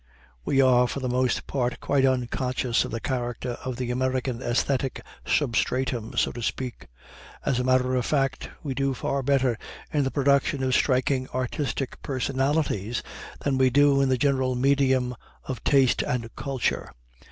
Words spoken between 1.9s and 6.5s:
unconscious of the character of the American æsthetic substratum, so to